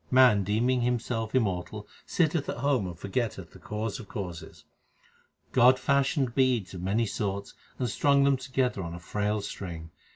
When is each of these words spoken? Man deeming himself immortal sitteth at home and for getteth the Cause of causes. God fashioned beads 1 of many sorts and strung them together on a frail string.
Man 0.09 0.43
deeming 0.43 0.81
himself 0.81 1.35
immortal 1.35 1.87
sitteth 2.07 2.49
at 2.49 2.57
home 2.57 2.87
and 2.87 2.97
for 2.97 3.07
getteth 3.07 3.51
the 3.51 3.59
Cause 3.59 3.99
of 3.99 4.07
causes. 4.07 4.65
God 5.51 5.77
fashioned 5.77 6.33
beads 6.33 6.73
1 6.73 6.79
of 6.79 6.85
many 6.85 7.05
sorts 7.05 7.53
and 7.77 7.87
strung 7.87 8.23
them 8.23 8.35
together 8.37 8.81
on 8.81 8.95
a 8.95 8.99
frail 8.99 9.41
string. 9.41 9.91